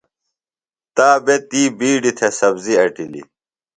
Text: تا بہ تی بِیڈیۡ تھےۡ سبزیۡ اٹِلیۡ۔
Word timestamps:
تا 0.95 1.07
بہ 1.25 1.35
تی 1.49 1.61
بِیڈیۡ 1.77 2.15
تھےۡ 2.17 2.33
سبزیۡ 2.39 2.79
اٹِلیۡ۔ 2.83 3.27